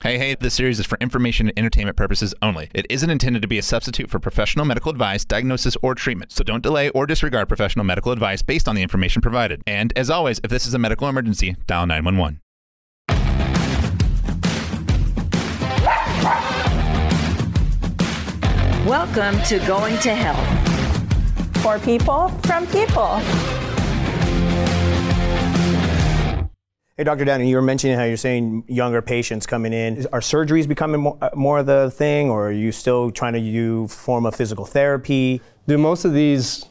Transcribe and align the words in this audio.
Hey, 0.00 0.16
hey, 0.16 0.36
this 0.36 0.54
series 0.54 0.78
is 0.78 0.86
for 0.86 0.96
information 1.00 1.48
and 1.48 1.58
entertainment 1.58 1.96
purposes 1.96 2.32
only. 2.40 2.70
It 2.72 2.86
isn't 2.88 3.10
intended 3.10 3.42
to 3.42 3.48
be 3.48 3.58
a 3.58 3.62
substitute 3.62 4.08
for 4.08 4.20
professional 4.20 4.64
medical 4.64 4.92
advice, 4.92 5.24
diagnosis, 5.24 5.76
or 5.82 5.96
treatment, 5.96 6.30
so 6.30 6.44
don't 6.44 6.62
delay 6.62 6.88
or 6.90 7.04
disregard 7.04 7.48
professional 7.48 7.84
medical 7.84 8.12
advice 8.12 8.40
based 8.40 8.68
on 8.68 8.76
the 8.76 8.82
information 8.84 9.20
provided. 9.20 9.60
And 9.66 9.92
as 9.96 10.08
always, 10.08 10.38
if 10.44 10.50
this 10.50 10.68
is 10.68 10.74
a 10.74 10.78
medical 10.78 11.08
emergency, 11.08 11.56
dial 11.66 11.84
911. 11.88 12.38
Welcome 18.86 19.42
to 19.46 19.58
Going 19.66 19.98
to 19.98 20.14
Health. 20.14 21.58
For 21.60 21.80
people, 21.80 22.28
from 22.44 22.68
people. 22.68 23.67
Hey, 26.98 27.04
Dr. 27.04 27.24
Downing, 27.24 27.46
you 27.46 27.54
were 27.54 27.62
mentioning 27.62 27.96
how 27.96 28.02
you're 28.02 28.16
saying 28.16 28.64
younger 28.66 29.00
patients 29.00 29.46
coming 29.46 29.72
in. 29.72 30.04
Are 30.12 30.18
surgeries 30.18 30.66
becoming 30.66 31.00
more, 31.00 31.16
uh, 31.22 31.30
more 31.32 31.60
of 31.60 31.66
the 31.66 31.92
thing, 31.92 32.28
or 32.28 32.48
are 32.48 32.52
you 32.52 32.72
still 32.72 33.12
trying 33.12 33.34
to 33.34 33.38
use 33.38 33.94
form 33.94 34.26
of 34.26 34.34
physical 34.34 34.64
therapy? 34.64 35.40
Do 35.68 35.78
most 35.78 36.04
of 36.04 36.12
these 36.12 36.66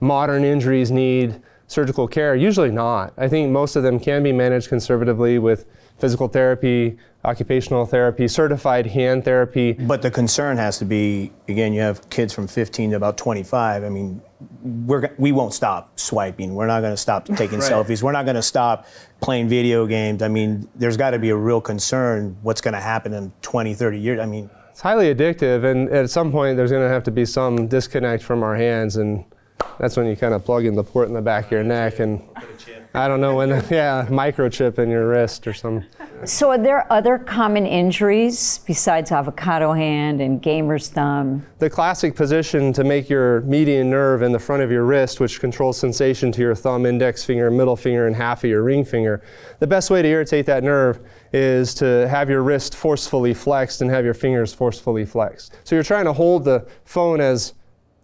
modern 0.00 0.42
injuries 0.42 0.90
need 0.90 1.40
surgical 1.68 2.08
care? 2.08 2.34
Usually 2.34 2.72
not. 2.72 3.12
I 3.16 3.28
think 3.28 3.52
most 3.52 3.76
of 3.76 3.84
them 3.84 4.00
can 4.00 4.24
be 4.24 4.32
managed 4.32 4.68
conservatively 4.68 5.38
with 5.38 5.66
physical 5.98 6.26
therapy, 6.26 6.98
occupational 7.24 7.86
therapy, 7.86 8.26
certified 8.26 8.86
hand 8.86 9.24
therapy. 9.24 9.74
But 9.74 10.02
the 10.02 10.10
concern 10.10 10.56
has 10.56 10.78
to 10.78 10.84
be 10.84 11.30
again, 11.46 11.72
you 11.72 11.80
have 11.82 12.10
kids 12.10 12.32
from 12.32 12.48
15 12.48 12.90
to 12.90 12.96
about 12.96 13.16
25. 13.16 13.84
I 13.84 13.88
mean, 13.88 14.20
we're, 14.62 15.10
we 15.18 15.32
won't 15.32 15.54
stop 15.54 15.98
swiping. 15.98 16.54
We're 16.54 16.66
not 16.66 16.80
going 16.80 16.92
to 16.92 16.96
stop 16.96 17.24
taking 17.36 17.58
right. 17.58 17.70
selfies. 17.70 18.02
We're 18.02 18.12
not 18.12 18.24
going 18.24 18.36
to 18.36 18.42
stop 18.42 18.86
playing 19.20 19.48
video 19.48 19.86
games. 19.86 20.22
I 20.22 20.28
mean, 20.28 20.68
there's 20.74 20.96
got 20.96 21.10
to 21.10 21.18
be 21.18 21.30
a 21.30 21.36
real 21.36 21.60
concern 21.60 22.36
what's 22.42 22.60
going 22.60 22.74
to 22.74 22.80
happen 22.80 23.12
in 23.12 23.32
20, 23.42 23.74
30 23.74 23.98
years. 23.98 24.20
I 24.20 24.26
mean, 24.26 24.50
it's 24.70 24.80
highly 24.80 25.14
addictive, 25.14 25.64
and 25.64 25.88
at 25.90 26.10
some 26.10 26.30
point, 26.30 26.56
there's 26.56 26.70
going 26.70 26.86
to 26.86 26.88
have 26.88 27.02
to 27.04 27.10
be 27.10 27.24
some 27.24 27.66
disconnect 27.66 28.22
from 28.22 28.42
our 28.42 28.56
hands, 28.56 28.96
and 28.96 29.24
that's 29.78 29.96
when 29.96 30.06
you 30.06 30.16
kind 30.16 30.32
of 30.32 30.44
plug 30.44 30.64
in 30.64 30.74
the 30.74 30.84
port 30.84 31.08
in 31.08 31.14
the 31.14 31.22
back 31.22 31.46
of 31.46 31.50
your 31.50 31.64
neck 31.64 31.98
and 31.98 32.22
I 32.94 33.06
don't 33.06 33.20
know 33.20 33.36
when, 33.36 33.50
yeah, 33.70 34.06
microchip 34.08 34.78
in 34.78 34.90
your 34.90 35.08
wrist 35.08 35.46
or 35.46 35.54
some. 35.54 35.84
So, 36.24 36.50
are 36.50 36.58
there 36.58 36.90
other 36.92 37.16
common 37.16 37.64
injuries 37.64 38.58
besides 38.66 39.10
avocado 39.10 39.72
hand 39.72 40.20
and 40.20 40.42
gamer's 40.42 40.90
thumb? 40.90 41.46
The 41.58 41.70
classic 41.70 42.14
position 42.14 42.74
to 42.74 42.84
make 42.84 43.08
your 43.08 43.40
median 43.42 43.88
nerve 43.88 44.20
in 44.20 44.30
the 44.30 44.38
front 44.38 44.62
of 44.62 44.70
your 44.70 44.84
wrist, 44.84 45.18
which 45.18 45.40
controls 45.40 45.78
sensation 45.78 46.30
to 46.32 46.42
your 46.42 46.54
thumb, 46.54 46.84
index 46.84 47.24
finger, 47.24 47.50
middle 47.50 47.76
finger, 47.76 48.06
and 48.06 48.14
half 48.14 48.44
of 48.44 48.50
your 48.50 48.62
ring 48.62 48.84
finger. 48.84 49.22
The 49.60 49.66
best 49.66 49.88
way 49.88 50.02
to 50.02 50.08
irritate 50.08 50.44
that 50.44 50.62
nerve 50.62 51.00
is 51.32 51.72
to 51.74 52.06
have 52.08 52.28
your 52.28 52.42
wrist 52.42 52.76
forcefully 52.76 53.32
flexed 53.32 53.80
and 53.80 53.90
have 53.90 54.04
your 54.04 54.14
fingers 54.14 54.52
forcefully 54.52 55.06
flexed. 55.06 55.56
So, 55.64 55.74
you're 55.74 55.84
trying 55.84 56.04
to 56.04 56.12
hold 56.12 56.44
the 56.44 56.66
phone 56.84 57.22
as 57.22 57.54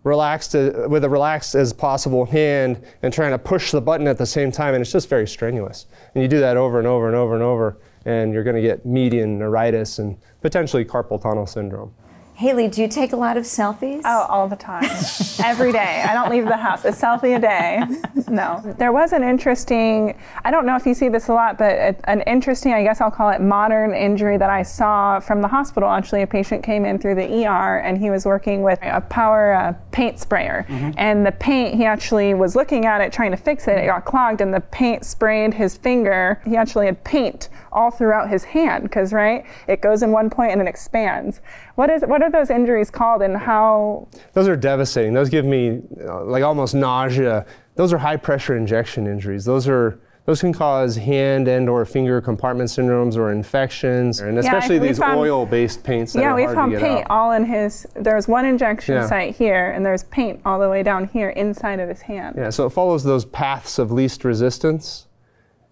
relaxed 0.05 0.55
uh, 0.55 0.87
with 0.89 1.05
a 1.05 1.09
relaxed 1.09 1.55
as 1.55 1.73
possible 1.73 2.25
hand 2.25 2.83
and 3.03 3.13
trying 3.13 3.33
to 3.33 3.39
push 3.39 3.73
the 3.73 3.81
button 3.81 4.07
at 4.07 4.17
the 4.17 4.25
same 4.25 4.53
time 4.53 4.73
and 4.73 4.81
it's 4.81 4.93
just 4.93 5.09
very 5.09 5.27
strenuous 5.27 5.87
and 6.15 6.23
you 6.23 6.29
do 6.29 6.39
that 6.39 6.57
over 6.57 6.79
and 6.79 6.87
over 6.87 7.09
and 7.09 7.17
over 7.17 7.35
and 7.35 7.43
over 7.43 7.77
and 8.07 8.33
you're 8.33 8.45
going 8.45 8.57
to 8.57 8.63
get 8.63 8.87
median 8.87 9.39
neuritis 9.39 9.99
and 9.99 10.17
potentially 10.41 10.85
carpal 10.85 11.21
tunnel 11.21 11.47
syndrome 11.47 11.93
Haley, 12.37 12.69
do 12.69 12.83
you 12.83 12.89
take 12.89 13.15
a 13.15 13.17
lot 13.17 13.39
of 13.39 13.45
selfies? 13.45 14.03
Oh, 14.05 14.27
all 14.29 14.47
the 14.47 14.57
time. 14.57 14.85
Every 15.43 15.73
day. 15.73 16.05
I 16.07 16.13
don't 16.13 16.31
leave 16.31 16.45
the 16.45 16.57
house. 16.57 16.85
A 16.85 16.91
selfie 16.91 17.35
a 17.35 17.41
day. 17.41 17.81
No. 18.29 18.61
There 18.77 18.93
was 18.93 19.15
an 19.15 19.23
interesting, 19.23 20.19
I 20.45 20.51
don't 20.51 20.67
know 20.67 20.77
if 20.77 20.85
you 20.85 20.93
see 20.93 21.09
this 21.09 21.29
a 21.29 21.33
lot, 21.33 21.57
but 21.57 21.99
an 22.05 22.21
interesting, 22.23 22.75
I 22.75 22.83
guess 22.83 23.01
I'll 23.01 23.11
call 23.11 23.31
it 23.31 23.41
modern 23.41 23.95
injury 23.95 24.37
that 24.37 24.51
I 24.51 24.65
saw 24.65 25.19
from 25.19 25.41
the 25.41 25.49
hospital. 25.49 25.89
Actually, 25.89 26.23
a 26.23 26.27
patient 26.27 26.63
came 26.63 26.85
in 26.85 26.99
through 26.99 27.15
the 27.15 27.47
ER 27.47 27.79
and 27.79 27.97
he 27.97 28.11
was 28.11 28.27
working 28.27 28.63
with 28.63 28.81
a 28.83 29.01
power 29.01 29.55
uh, 29.55 29.73
paint 29.91 30.19
sprayer. 30.19 30.67
Mm-hmm. 30.69 30.91
And 30.99 31.25
the 31.25 31.33
paint, 31.33 31.75
he 31.77 31.87
actually 31.87 32.35
was 32.35 32.55
looking 32.55 32.85
at 32.85 33.01
it, 33.01 33.15
trying 33.15 33.31
to 33.31 33.39
fix 33.39 33.67
it. 33.67 33.79
It 33.79 33.87
got 33.87 34.05
clogged 34.05 34.43
and 34.43 34.53
the 34.53 34.61
paint 34.61 35.07
sprayed 35.07 35.55
his 35.55 35.79
finger. 35.79 36.43
He 36.45 36.55
actually 36.57 36.85
had 36.85 37.03
paint 37.03 37.49
all 37.73 37.91
throughout 37.91 38.29
his 38.29 38.45
hand 38.45 38.83
because, 38.83 39.13
right, 39.13 39.47
it 39.69 39.81
goes 39.81 40.03
in 40.03 40.11
one 40.11 40.29
point 40.29 40.53
and 40.53 40.61
it 40.61 40.69
expands. 40.69 41.41
What 41.77 41.91
is 41.91 42.03
what 42.03 42.23
are 42.23 42.31
those 42.31 42.51
injuries 42.51 42.91
called, 42.91 43.21
and 43.23 43.37
how? 43.37 44.09
Those 44.33 44.49
are 44.49 44.57
devastating. 44.57 45.13
Those 45.13 45.29
give 45.29 45.45
me 45.45 45.83
uh, 46.01 46.25
like 46.25 46.43
almost 46.43 46.75
nausea. 46.75 47.45
Those 47.75 47.93
are 47.93 47.99
high 47.99 48.17
pressure 48.17 48.57
injection 48.57 49.07
injuries. 49.07 49.45
Those 49.45 49.69
are 49.69 50.01
those 50.25 50.41
can 50.41 50.55
cause 50.55 50.97
hand 50.97 51.49
and 51.49 51.69
or 51.69 51.85
finger 51.85 52.23
compartment 52.23 52.71
syndromes 52.71 53.17
or 53.17 53.31
infections, 53.31 54.21
and 54.21 54.39
especially 54.39 54.77
yeah, 54.77 54.83
these 54.83 54.99
found, 54.99 55.19
oil-based 55.19 55.85
paints 55.85 56.15
that 56.15 56.23
yeah, 56.23 56.33
are 56.33 56.35
we 56.35 56.47
found 56.47 56.73
paint 56.73 57.05
out. 57.05 57.11
all 57.11 57.33
in 57.33 57.45
his. 57.45 57.87
There's 57.95 58.27
one 58.27 58.47
injection 58.47 58.95
yeah. 58.95 59.07
site 59.07 59.37
here, 59.37 59.71
and 59.73 59.85
there's 59.85 60.05
paint 60.05 60.41
all 60.47 60.59
the 60.59 60.71
way 60.71 60.83
down 60.83 61.07
here 61.09 61.29
inside 61.29 61.79
of 61.79 61.91
his 61.91 62.01
hand. 62.01 62.37
Yeah, 62.39 62.49
so 62.49 62.65
it 62.65 62.71
follows 62.71 63.05
those 63.05 63.27
paths 63.27 63.79
of 63.79 63.93
least 63.93 64.25
resistance, 64.25 65.09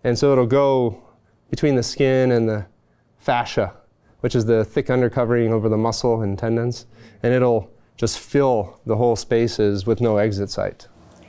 and 0.04 0.18
so 0.18 0.32
it'll 0.32 0.44
go 0.44 1.02
between 1.48 1.76
the 1.76 1.82
skin 1.82 2.30
and 2.30 2.46
the 2.46 2.66
fascia 3.16 3.72
which 4.24 4.34
is 4.34 4.46
the 4.46 4.64
thick 4.64 4.86
undercovering 4.86 5.50
over 5.50 5.68
the 5.68 5.76
muscle 5.76 6.22
and 6.22 6.38
tendons, 6.38 6.86
and 7.22 7.34
it'll 7.34 7.70
just 7.98 8.18
fill 8.18 8.80
the 8.86 8.96
whole 8.96 9.14
spaces 9.14 9.84
with 9.84 10.00
no 10.00 10.16
exit 10.16 10.48
site. 10.48 10.88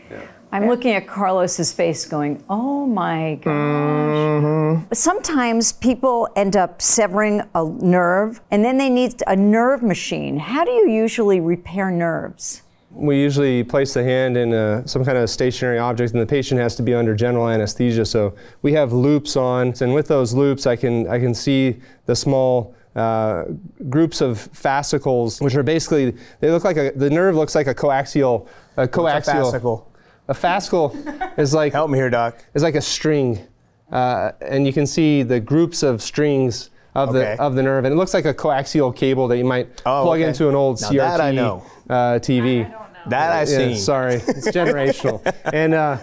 Yeah. 0.10 0.26
I'm 0.54 0.68
looking 0.68 0.94
at 0.94 1.06
Carlos's 1.06 1.74
face 1.74 2.06
going, 2.06 2.42
oh 2.50 2.86
my 2.88 3.36
gosh. 3.44 3.52
Mm-hmm. 3.52 4.94
Sometimes 4.94 5.74
people 5.74 6.30
end 6.38 6.56
up 6.56 6.82
severing 6.82 7.42
a 7.54 7.66
nerve 7.66 8.40
and 8.50 8.64
then 8.64 8.78
they 8.78 8.90
need 8.90 9.22
a 9.28 9.36
nerve 9.36 9.84
machine. 9.84 10.40
How 10.40 10.64
do 10.64 10.72
you 10.72 10.90
usually 10.90 11.42
repair 11.42 11.92
nerves? 11.92 12.62
We 12.92 13.22
usually 13.22 13.62
place 13.66 13.94
the 13.94 14.06
hand 14.06 14.38
in 14.38 14.54
a, 14.54 14.88
some 14.88 15.04
kind 15.04 15.18
of 15.18 15.30
stationary 15.30 15.80
object, 15.80 16.14
and 16.14 16.22
the 16.22 16.26
patient 16.26 16.62
has 16.62 16.78
to 16.78 16.82
be 16.82 16.94
under 16.94 17.14
general 17.14 17.50
anesthesia. 17.50 18.06
So 18.06 18.34
we 18.62 18.72
have 18.72 18.94
loupes 18.94 19.36
on, 19.36 19.74
and 19.82 19.94
with 19.94 20.08
those 20.08 20.34
loupes, 20.34 20.66
I 20.66 20.78
can 20.78 21.06
I 21.10 21.20
can 21.20 21.34
see 21.34 21.82
the 22.06 22.16
small 22.16 22.74
uh, 22.96 23.46
groups 23.90 24.22
of 24.22 24.40
fascicles, 24.40 25.42
which 25.42 25.56
are 25.56 25.64
basically 25.64 26.16
they 26.40 26.50
look 26.50 26.64
like 26.64 26.78
a 26.78 26.92
the 26.96 27.10
nerve 27.10 27.36
looks 27.36 27.56
like 27.56 27.68
a 27.68 27.76
coaxial 27.76 28.48
a 28.78 28.88
coaxial. 28.88 29.54
A 29.54 29.60
fascicle? 29.60 29.86
A 30.28 30.34
fascicle 30.34 31.38
is 31.40 31.54
like 31.54 31.74
help 31.74 31.90
me 31.90 31.98
here, 31.98 32.10
doc. 32.10 32.38
Is 32.54 32.64
like 32.64 32.76
a 32.76 32.82
string, 32.82 33.46
uh, 33.92 34.32
and 34.42 34.66
you 34.66 34.74
can 34.74 34.88
see 34.88 35.24
the 35.24 35.40
groups 35.40 35.84
of 35.84 36.02
strings 36.02 36.70
of 36.96 37.10
okay. 37.10 37.36
the 37.36 37.42
of 37.42 37.56
the 37.56 37.64
nerve, 37.64 37.86
and 37.86 37.94
it 37.94 37.98
looks 37.98 38.14
like 38.14 38.26
a 38.26 38.34
coaxial 38.34 38.96
cable 38.96 39.28
that 39.28 39.38
you 39.38 39.46
might 39.46 39.82
oh, 39.86 40.04
plug 40.04 40.20
okay. 40.20 40.30
into 40.30 40.50
an 40.50 40.56
old 40.56 40.82
now 40.82 40.90
CRT 40.90 40.98
that 40.98 41.22
I 41.22 41.32
know. 41.32 41.66
Uh, 41.90 41.94
TV. 42.20 42.66
I 42.66 43.10
that 43.10 43.32
I've 43.32 43.50
yeah, 43.50 43.58
seen. 43.58 43.78
Sorry, 43.78 44.16
it's 44.16 44.48
generational, 44.48 45.22
and 45.54 45.74
uh, 45.74 45.98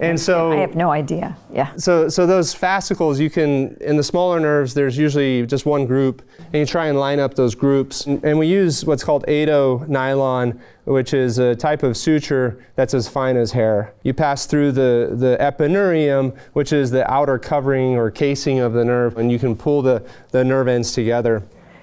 and 0.00 0.20
so 0.20 0.52
I 0.52 0.56
have 0.56 0.76
no 0.76 0.90
idea. 0.90 1.36
Yeah. 1.52 1.74
So 1.76 2.08
so 2.08 2.26
those 2.26 2.54
fascicles 2.54 3.18
you 3.18 3.30
can 3.30 3.76
in 3.80 3.96
the 3.96 4.02
smaller 4.02 4.38
nerves 4.40 4.74
there's 4.74 4.96
usually 4.96 5.46
just 5.46 5.66
one 5.66 5.86
group 5.86 6.22
and 6.38 6.54
you 6.54 6.66
try 6.66 6.86
and 6.86 6.98
line 6.98 7.20
up 7.20 7.34
those 7.34 7.54
groups 7.54 8.06
and, 8.06 8.22
and 8.24 8.38
we 8.38 8.46
use 8.46 8.84
what's 8.84 9.04
called 9.04 9.24
8-0 9.26 9.88
nylon 9.88 10.60
which 10.84 11.12
is 11.12 11.38
a 11.38 11.54
type 11.54 11.82
of 11.82 11.96
suture 11.96 12.64
that's 12.74 12.94
as 12.94 13.08
fine 13.08 13.36
as 13.36 13.52
hair. 13.52 13.92
You 14.02 14.14
pass 14.14 14.46
through 14.46 14.72
the 14.72 15.10
the 15.12 15.36
epineurium 15.40 16.36
which 16.52 16.72
is 16.72 16.90
the 16.90 17.10
outer 17.10 17.38
covering 17.38 17.96
or 17.96 18.10
casing 18.10 18.60
of 18.60 18.72
the 18.72 18.84
nerve 18.84 19.18
and 19.18 19.30
you 19.32 19.38
can 19.38 19.56
pull 19.56 19.82
the 19.82 20.02
the 20.30 20.44
nerve 20.44 20.68
ends 20.68 20.92
together. 20.92 21.42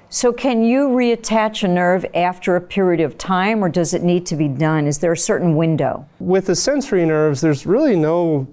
So, 0.09 0.31
can 0.31 0.63
you 0.63 0.87
reattach 0.89 1.63
a 1.63 1.67
nerve 1.67 2.05
after 2.13 2.55
a 2.55 2.61
period 2.61 3.01
of 3.01 3.17
time, 3.17 3.63
or 3.63 3.69
does 3.69 3.93
it 3.93 4.03
need 4.03 4.25
to 4.27 4.35
be 4.35 4.47
done? 4.47 4.87
Is 4.87 4.99
there 4.99 5.11
a 5.11 5.17
certain 5.17 5.55
window? 5.55 6.07
With 6.19 6.45
the 6.45 6.55
sensory 6.55 7.05
nerves, 7.05 7.41
there's 7.41 7.65
really 7.65 7.95
no 7.95 8.47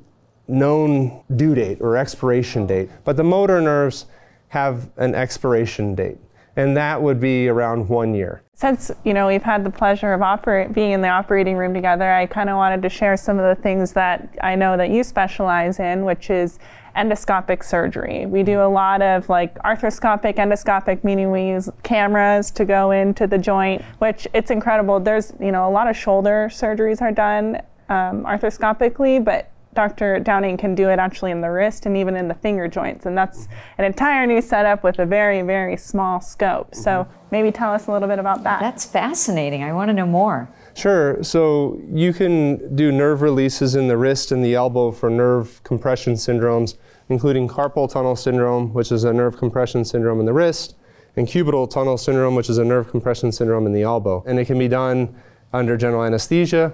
known 0.49 1.23
due 1.37 1.55
date 1.55 1.79
or 1.81 1.97
expiration 1.97 2.67
date, 2.67 2.91
but 3.05 3.17
the 3.17 3.25
motor 3.25 3.61
nerves 3.61 4.07
have 4.49 4.91
an 4.97 5.15
expiration 5.15 5.95
date, 5.95 6.19
and 6.57 6.77
that 6.77 7.01
would 7.01 7.21
be 7.21 7.49
around 7.49 7.89
one 7.89 8.15
year. 8.15 8.43
Since 8.55 8.91
you 9.05 9.15
know 9.15 9.27
we've 9.27 9.43
had 9.43 9.65
the 9.65 9.71
pleasure 9.71 10.13
of 10.13 10.23
operate, 10.23 10.73
being 10.73 10.93
in 10.93 11.01
the 11.01 11.09
operating 11.09 11.57
room 11.57 11.75
together, 11.75 12.11
I 12.11 12.27
kind 12.27 12.49
of 12.49 12.57
wanted 12.57 12.83
to 12.83 12.89
share 12.89 13.17
some 13.17 13.39
of 13.39 13.57
the 13.57 13.63
things 13.63 13.93
that 13.93 14.37
I 14.41 14.55
know 14.55 14.77
that 14.77 14.91
you 14.91 15.05
specialize 15.05 15.81
in, 15.81 16.05
which 16.05 16.31
is 16.31 16.59
endoscopic 16.97 17.65
surgery. 17.65 18.27
We 18.27 18.43
do 18.43 18.61
a 18.61 18.69
lot 18.69 19.03
of 19.03 19.29
like 19.29 19.55
arthroscopic, 19.63 20.37
endoscopic, 20.37 21.05
meaning 21.05 21.31
we 21.31 21.49
use 21.49 21.69
cameras 21.83 22.51
to 22.53 22.65
go 22.65 22.91
into 22.91 23.27
the 23.27 23.39
joint, 23.39 23.83
which 23.99 24.27
it's 24.33 24.51
incredible. 24.51 25.01
There's, 25.01 25.33
you 25.41 25.53
know, 25.53 25.69
a 25.69 25.71
lot 25.71 25.89
of 25.89 25.97
shoulder 25.97 26.49
surgeries 26.51 27.01
are 27.01 27.13
done 27.13 27.57
um, 27.89 28.25
arthroscopically, 28.25 29.25
but 29.25 29.51
Dr. 29.75 30.21
Downing 30.21 30.59
can 30.59 30.75
do 30.75 30.91
it 30.91 30.99
actually 30.99 31.31
in 31.31 31.41
the 31.41 31.51
wrist 31.51 31.87
and 31.87 31.97
even 31.97 32.15
in 32.15 32.29
the 32.29 32.35
finger 32.35 32.69
joints. 32.69 33.07
And 33.07 33.17
that's 33.17 33.49
an 33.79 33.85
entire 33.85 34.27
new 34.27 34.43
setup 34.43 34.85
with 34.85 34.99
a 34.99 35.07
very, 35.07 35.41
very 35.43 35.77
small 35.79 36.21
scope. 36.21 36.75
So 36.75 37.09
maybe 37.31 37.51
tell 37.51 37.73
us 37.73 37.87
a 37.87 37.93
little 37.93 38.09
bit 38.09 38.19
about 38.19 38.43
that. 38.45 38.61
That's 38.61 38.85
fascinating. 38.85 39.63
I 39.63 39.73
want 39.73 39.89
to 39.89 39.95
know 39.95 40.07
more. 40.07 40.49
Sure. 40.75 41.23
So 41.23 41.81
you 41.91 42.13
can 42.13 42.75
do 42.75 42.91
nerve 42.91 43.23
releases 43.23 43.75
in 43.75 43.89
the 43.89 43.97
wrist 43.97 44.33
and 44.33 44.45
the 44.45 44.55
elbow 44.55 44.91
for 44.91 45.11
nerve 45.11 45.63
compression 45.65 46.15
syndromes. 46.15 46.77
including 47.09 47.49
carpal 47.49 47.91
tunnel 47.91 48.17
syndrome, 48.17 48.73
which 48.73 48.91
is 48.91 49.05
a 49.05 49.13
nerve 49.13 49.37
compression 49.37 49.85
syndrome 49.85 50.19
in 50.21 50.27
the 50.27 50.33
wrist, 50.33 50.77
and 51.17 51.27
cubital 51.29 51.69
tunnel 51.69 51.99
syndrome, 51.99 52.35
which 52.35 52.49
is 52.49 52.59
a 52.59 52.65
nerve 52.65 52.91
compression 52.91 53.31
syndrome 53.31 53.67
in 53.67 53.73
the 53.73 53.83
elbow. 53.83 54.23
And 54.27 54.39
it 54.39 54.47
can 54.47 54.59
be 54.59 54.69
done 54.69 55.15
under 55.53 55.77
general 55.77 56.05
anesthesia, 56.05 56.73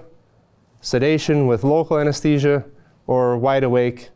sedation 0.81 1.47
with 1.47 1.63
local 1.63 1.99
anesthesia, 1.99 2.63
or 3.05 3.37
wide 3.37 3.63
awake. 3.63 4.09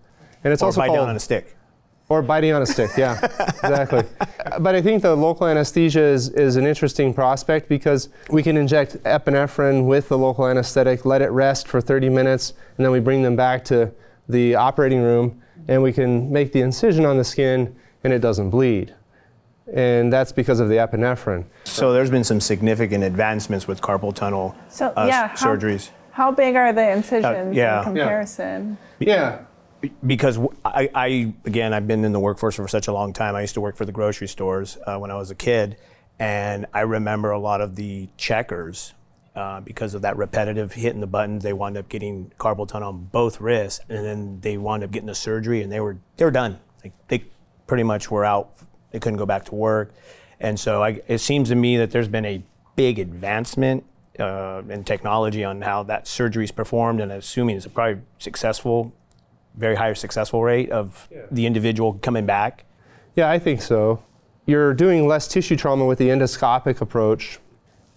And 0.43 0.53
it's 0.53 0.61
Or 0.61 0.67
also 0.67 0.81
bite 0.81 0.87
called 0.87 0.99
down 0.99 1.09
on 1.09 1.15
a 1.15 1.19
stick. 1.19 1.57
Or 2.09 2.21
biting 2.21 2.51
on 2.53 2.61
a 2.61 2.65
stick, 2.65 2.91
yeah, 2.97 3.19
exactly. 3.63 4.03
But 4.59 4.75
I 4.75 4.81
think 4.81 5.01
the 5.01 5.15
local 5.15 5.47
anesthesia 5.47 6.01
is, 6.01 6.29
is 6.29 6.57
an 6.57 6.65
interesting 6.65 7.13
prospect 7.13 7.69
because 7.69 8.09
we 8.29 8.43
can 8.43 8.57
inject 8.57 8.95
epinephrine 9.03 9.85
with 9.85 10.09
the 10.09 10.17
local 10.17 10.47
anesthetic, 10.47 11.05
let 11.05 11.21
it 11.21 11.29
rest 11.31 11.67
for 11.67 11.81
30 11.81 12.09
minutes, 12.09 12.53
and 12.77 12.85
then 12.85 12.91
we 12.91 12.99
bring 12.99 13.23
them 13.23 13.35
back 13.35 13.63
to 13.65 13.91
the 14.29 14.55
operating 14.55 15.01
room 15.01 15.41
and 15.67 15.81
we 15.81 15.93
can 15.93 16.31
make 16.31 16.51
the 16.51 16.61
incision 16.61 17.05
on 17.05 17.17
the 17.17 17.23
skin 17.23 17.75
and 18.03 18.11
it 18.13 18.19
doesn't 18.19 18.49
bleed. 18.49 18.93
And 19.73 20.11
that's 20.11 20.33
because 20.33 20.59
of 20.59 20.67
the 20.67 20.75
epinephrine. 20.75 21.45
So 21.63 21.93
there's 21.93 22.09
been 22.09 22.25
some 22.25 22.41
significant 22.41 23.03
advancements 23.03 23.65
with 23.67 23.81
carpal 23.81 24.13
tunnel 24.13 24.55
So 24.69 24.87
uh, 24.97 25.05
yeah, 25.07 25.29
s- 25.31 25.39
how- 25.39 25.55
surgeries. 25.55 25.89
How 26.11 26.31
big 26.31 26.55
are 26.55 26.71
the 26.73 26.91
incisions 26.91 27.55
yeah. 27.55 27.79
in 27.79 27.83
comparison? 27.85 28.77
Yeah. 28.99 29.39
Because 30.05 30.39
I, 30.65 30.89
I- 30.93 31.33
again 31.45 31.73
I've 31.73 31.87
been 31.87 32.05
in 32.05 32.11
the 32.13 32.19
workforce 32.19 32.55
for 32.55 32.67
such 32.67 32.87
a 32.87 32.93
long 32.93 33.13
time. 33.13 33.35
I 33.35 33.41
used 33.41 33.53
to 33.55 33.61
work 33.61 33.75
for 33.75 33.85
the 33.85 33.91
grocery 33.91 34.27
stores 34.27 34.77
uh, 34.85 34.97
when 34.97 35.11
I 35.11 35.15
was 35.15 35.31
a 35.31 35.35
kid, 35.35 35.77
and 36.19 36.65
I 36.73 36.81
remember 36.81 37.31
a 37.31 37.39
lot 37.39 37.61
of 37.61 37.75
the 37.75 38.09
checkers 38.17 38.93
uh, 39.35 39.61
because 39.61 39.93
of 39.93 40.03
that 40.03 40.15
repetitive 40.17 40.73
hitting 40.73 41.01
the 41.01 41.07
buttons. 41.07 41.43
They 41.43 41.53
wound 41.53 41.77
up 41.77 41.89
getting 41.89 42.31
carpal 42.39 42.67
tunnel 42.67 42.89
on 42.89 43.05
both 43.05 43.41
wrists, 43.41 43.79
and 43.89 44.05
then 44.05 44.39
they 44.41 44.57
wound 44.57 44.83
up 44.83 44.91
getting 44.91 45.07
the 45.07 45.15
surgery, 45.15 45.61
and 45.61 45.71
they 45.71 45.79
were 45.79 45.97
they 46.17 46.25
were 46.25 46.31
done. 46.31 46.59
Like 46.83 46.93
they 47.07 47.25
pretty 47.67 47.83
much 47.83 48.11
were 48.11 48.25
out. 48.25 48.51
They 48.91 48.99
couldn't 48.99 49.17
go 49.17 49.25
back 49.25 49.45
to 49.45 49.55
work, 49.55 49.93
and 50.39 50.59
so 50.59 50.83
I, 50.83 51.01
it 51.07 51.17
seems 51.19 51.49
to 51.49 51.55
me 51.55 51.77
that 51.77 51.91
there's 51.91 52.07
been 52.07 52.25
a 52.25 52.43
big 52.75 52.99
advancement 52.99 53.83
uh, 54.19 54.61
in 54.69 54.83
technology 54.83 55.43
on 55.43 55.61
how 55.61 55.81
that 55.83 56.07
surgery 56.07 56.43
is 56.43 56.51
performed, 56.51 57.01
and 57.01 57.11
assuming 57.11 57.55
it's 57.57 57.65
probably 57.67 58.01
successful 58.19 58.93
very 59.57 59.75
high 59.75 59.93
successful 59.93 60.43
rate 60.43 60.69
of 60.71 61.07
the 61.31 61.45
individual 61.45 61.93
coming 62.01 62.25
back. 62.25 62.65
Yeah, 63.15 63.29
I 63.29 63.39
think 63.39 63.61
so. 63.61 64.03
You're 64.45 64.73
doing 64.73 65.07
less 65.07 65.27
tissue 65.27 65.55
trauma 65.55 65.85
with 65.85 65.99
the 65.99 66.09
endoscopic 66.09 66.81
approach. 66.81 67.39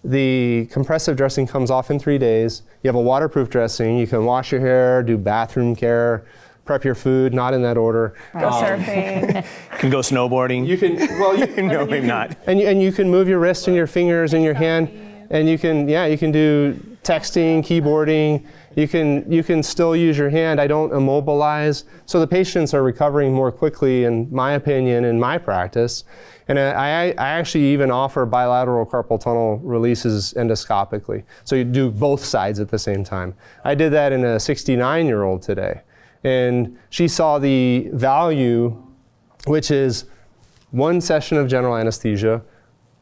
The 0.03 0.67
compressive 0.71 1.17
dressing 1.17 1.47
comes 1.47 1.71
off 1.71 1.91
in 1.91 1.99
three 1.99 2.17
days. 2.17 2.61
You 2.83 2.87
have 2.87 2.95
a 2.95 3.01
waterproof 3.01 3.49
dressing. 3.49 3.97
You 3.97 4.07
can 4.07 4.23
wash 4.23 4.51
your 4.51 4.61
hair, 4.61 5.03
do 5.03 5.17
bathroom 5.17 5.75
care, 5.75 6.25
prep 6.63 6.85
your 6.85 6.95
food, 6.95 7.33
not 7.33 7.53
in 7.53 7.61
that 7.63 7.77
order. 7.77 8.13
Go 8.33 8.47
um, 8.47 8.63
surfing. 8.63 9.45
Can 9.79 9.89
go 9.89 9.99
snowboarding. 9.99 10.67
You 10.67 10.77
can, 10.77 10.95
well, 11.19 11.37
you, 11.37 11.45
no, 11.63 11.85
maybe 11.85 12.07
not. 12.07 12.37
and 12.45 12.59
you, 12.59 12.67
and 12.67 12.81
you 12.81 12.91
can 12.91 13.09
move 13.09 13.27
your 13.27 13.39
wrist 13.39 13.67
and 13.67 13.75
your 13.75 13.87
fingers 13.87 14.33
and 14.33 14.43
your 14.43 14.53
hand, 14.53 14.89
and 15.29 15.47
you 15.47 15.57
can, 15.57 15.87
yeah, 15.87 16.05
you 16.05 16.17
can 16.17 16.31
do 16.31 16.96
texting, 17.07 17.59
keyboarding. 17.59 18.45
You 18.75 18.87
can, 18.87 19.31
you 19.31 19.43
can 19.43 19.63
still 19.63 19.95
use 19.95 20.17
your 20.17 20.29
hand. 20.29 20.59
I 20.59 20.67
don't 20.67 20.91
immobilize. 20.93 21.85
So 22.05 22.19
the 22.19 22.27
patients 22.27 22.73
are 22.73 22.83
recovering 22.83 23.33
more 23.33 23.51
quickly, 23.51 24.03
in 24.03 24.27
my 24.31 24.53
opinion, 24.53 25.05
in 25.05 25.19
my 25.19 25.37
practice. 25.37 26.03
And 26.49 26.59
I, 26.59 27.09
I 27.09 27.29
actually 27.29 27.65
even 27.65 27.91
offer 27.91 28.25
bilateral 28.25 28.85
carpal 28.85 29.19
tunnel 29.19 29.57
releases 29.59 30.33
endoscopically. 30.35 31.23
So 31.43 31.55
you 31.55 31.63
do 31.63 31.89
both 31.89 32.23
sides 32.23 32.59
at 32.59 32.69
the 32.69 32.79
same 32.79 33.03
time. 33.03 33.33
I 33.63 33.73
did 33.75 33.91
that 33.93 34.11
in 34.11 34.23
a 34.23 34.39
69 34.39 35.05
year 35.05 35.23
old 35.23 35.41
today. 35.41 35.81
And 36.23 36.77
she 36.89 37.07
saw 37.07 37.39
the 37.39 37.89
value, 37.93 38.81
which 39.45 39.71
is 39.71 40.05
one 40.71 40.99
session 40.99 41.37
of 41.37 41.47
general 41.47 41.75
anesthesia, 41.75 42.41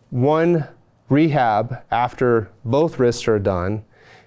one 0.10 0.68
rehab 1.10 1.84
after 1.92 2.52
both 2.64 3.00
wrists 3.00 3.28
are 3.28 3.40
done, 3.40 3.84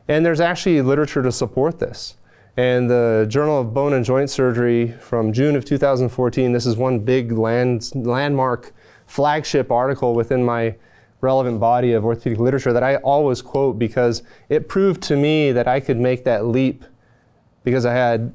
and 0.09 0.25
there's 0.25 0.41
actually 0.41 0.81
literature 0.81 1.23
to 1.23 1.31
support 1.31 1.79
this. 1.79 2.17
And 2.57 2.91
the 2.91 3.27
Journal 3.29 3.61
of 3.61 3.73
Bone 3.73 3.93
and 3.93 4.05
Joint 4.05 4.31
Surgery 4.31 4.93
from 5.01 5.33
June 5.33 5.55
of 5.55 5.65
2014, 5.65 6.53
this 6.53 6.67
is 6.67 6.77
one 6.77 6.99
big 6.99 7.31
land, 7.31 7.93
landmark 7.95 8.73
flagship 9.07 9.71
article 9.71 10.15
within 10.15 10.45
my 10.45 10.75
relevant 11.21 11.61
body 11.61 11.93
of 11.93 12.05
orthopedic 12.05 12.39
literature 12.39 12.73
that 12.73 12.83
I 12.83 12.97
always 12.97 13.43
quote 13.43 13.79
because 13.79 14.23
it 14.49 14.69
proved 14.69 15.03
to 15.05 15.17
me 15.17 15.53
that 15.53 15.69
I 15.69 15.81
could 15.81 15.99
make 15.99 16.25
that 16.25 16.47
leap 16.47 16.85
because 17.65 17.85
I 17.85 17.93
had 17.93 18.33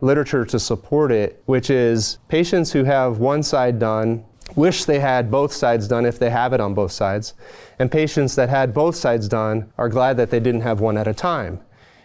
literature 0.00 0.44
to 0.44 0.58
support 0.58 1.12
it, 1.12 1.42
which 1.46 1.70
is 1.70 2.18
patients 2.28 2.72
who 2.72 2.84
have 2.84 3.18
one 3.18 3.42
side 3.42 3.78
done 3.78 4.24
wish 4.56 4.84
they 4.84 5.00
had 5.00 5.30
both 5.30 5.52
sides 5.52 5.88
done 5.88 6.04
if 6.04 6.18
they 6.18 6.30
have 6.30 6.52
it 6.52 6.60
on 6.60 6.74
both 6.74 6.92
sides, 6.92 7.34
and 7.78 7.90
patients 7.90 8.34
that 8.36 8.48
had 8.48 8.74
both 8.74 8.96
sides 8.96 9.28
done 9.28 9.72
are 9.78 9.88
glad 9.88 10.16
that 10.16 10.30
they 10.30 10.40
didn't 10.40 10.60
have 10.60 10.80
one 10.80 10.96
at 10.96 11.06
a 11.06 11.14
time. 11.14 11.60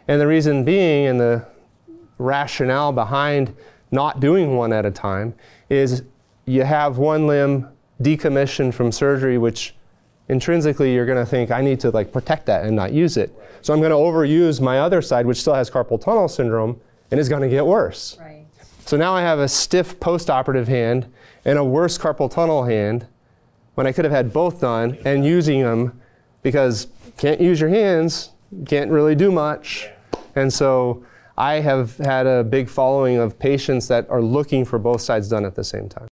And 0.08 0.22
the 0.22 0.28
reason 0.28 0.64
being, 0.64 1.08
and 1.08 1.20
the 1.20 1.46
rationale 2.18 2.92
behind 2.92 3.56
not 3.92 4.20
doing 4.20 4.56
one 4.56 4.74
at 4.74 4.86
a 4.86 4.92
time, 4.92 5.34
is 5.70 6.04
you 6.46 6.64
have 6.64 6.98
one 6.98 7.28
limb 7.28 7.68
decommissioned 8.02 8.74
from 8.74 8.92
surgery, 8.92 9.38
which 9.38 9.76
intrinsically 10.30 10.94
you're 10.94 11.06
going 11.06 11.18
to 11.18 11.26
think 11.26 11.52
I 11.52 11.62
need 11.62 11.80
to 11.82 11.92
like 11.92 12.12
protect 12.12 12.46
that 12.48 12.66
and 12.66 12.76
not 12.76 12.94
use 12.94 13.18
it. 13.18 13.34
So 13.62 13.74
I'm 13.74 13.80
going 13.80 13.92
to 13.92 13.98
overuse 13.98 14.62
my 14.62 14.80
other 14.80 15.02
side, 15.02 15.26
which 15.26 15.40
still 15.42 15.54
has 15.54 15.70
carpal 15.70 16.00
tunnel 16.00 16.28
syndrome, 16.28 16.80
and 17.12 17.20
is 17.20 17.30
going 17.30 17.42
to 17.42 17.50
get 17.50 17.66
worse. 17.66 18.18
Right. 18.20 18.37
So 18.88 18.96
now 18.96 19.14
I 19.14 19.20
have 19.20 19.40
a 19.40 19.50
stiff 19.50 20.00
postoperative 20.00 20.70
hand 20.70 21.12
and 21.44 21.60
a 21.60 21.64
worse 21.64 21.98
carpal 21.98 22.32
tunnel 22.32 22.64
hand 22.64 23.06
when 23.76 23.86
I 23.86 23.92
could 23.92 24.06
have 24.06 24.14
had 24.14 24.32
both 24.32 24.62
done 24.62 24.98
and 25.04 25.26
using 25.26 25.62
them 25.62 26.00
because 26.42 26.88
can't 27.18 27.42
use 27.42 27.60
your 27.60 27.70
hands, 27.70 28.30
can't 28.66 28.90
really 28.90 29.14
do 29.14 29.30
much. 29.30 29.90
And 30.38 30.54
so 30.54 31.04
I 31.38 31.56
have 31.56 31.98
had 31.98 32.28
a 32.28 32.46
big 32.46 32.70
following 32.70 33.18
of 33.18 33.38
patients 33.38 33.90
that 33.90 34.10
are 34.10 34.22
looking 34.22 34.64
for 34.64 34.80
both 34.80 35.02
sides 35.02 35.28
done 35.28 35.44
at 35.44 35.56
the 35.56 35.66
same 35.66 35.90
time. 35.90 36.08